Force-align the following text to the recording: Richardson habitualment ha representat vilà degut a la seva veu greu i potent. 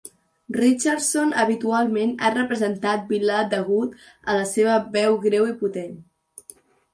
Richardson 0.55 1.33
habitualment 1.43 2.15
ha 2.21 2.31
representat 2.37 3.03
vilà 3.11 3.43
degut 3.53 3.93
a 4.35 4.39
la 4.39 4.49
seva 4.53 4.79
veu 4.97 5.21
greu 5.27 5.47
i 5.53 5.55
potent. 5.61 5.95